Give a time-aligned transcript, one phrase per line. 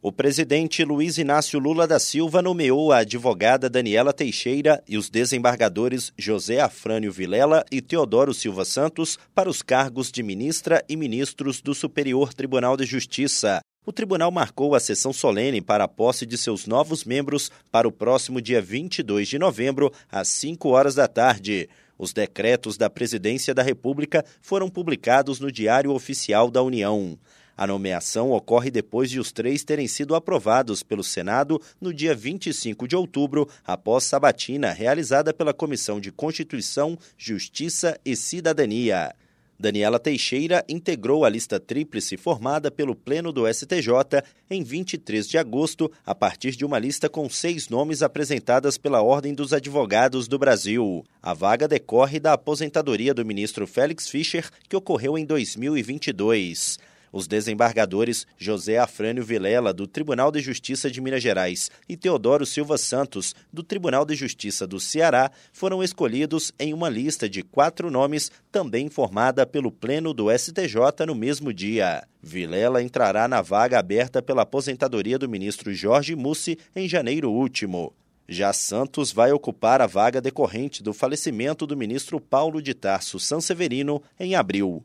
[0.00, 6.12] O presidente Luiz Inácio Lula da Silva nomeou a advogada Daniela Teixeira e os desembargadores
[6.16, 11.74] José Afrânio Vilela e Teodoro Silva Santos para os cargos de ministra e ministros do
[11.74, 13.60] Superior Tribunal de Justiça.
[13.84, 17.92] O tribunal marcou a sessão solene para a posse de seus novos membros para o
[17.92, 21.68] próximo dia 22 de novembro, às 5 horas da tarde.
[21.98, 27.18] Os decretos da Presidência da República foram publicados no Diário Oficial da União.
[27.58, 32.86] A nomeação ocorre depois de os três terem sido aprovados pelo Senado no dia 25
[32.86, 39.12] de outubro, após sabatina realizada pela Comissão de Constituição, Justiça e Cidadania.
[39.58, 45.90] Daniela Teixeira integrou a lista tríplice formada pelo Pleno do STJ em 23 de agosto,
[46.06, 51.04] a partir de uma lista com seis nomes apresentadas pela Ordem dos Advogados do Brasil.
[51.20, 56.78] A vaga decorre da aposentadoria do ministro Félix Fischer, que ocorreu em 2022.
[57.12, 62.76] Os desembargadores José Afrânio Vilela, do Tribunal de Justiça de Minas Gerais, e Teodoro Silva
[62.76, 68.30] Santos, do Tribunal de Justiça do Ceará, foram escolhidos em uma lista de quatro nomes,
[68.52, 72.06] também formada pelo Pleno do STJ no mesmo dia.
[72.22, 77.94] Vilela entrará na vaga aberta pela aposentadoria do ministro Jorge Mussi em janeiro último.
[78.28, 84.02] Já Santos vai ocupar a vaga decorrente do falecimento do ministro Paulo de Tarso Sanseverino
[84.20, 84.84] em abril